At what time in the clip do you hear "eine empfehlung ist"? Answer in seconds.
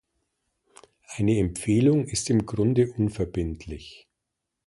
1.15-2.31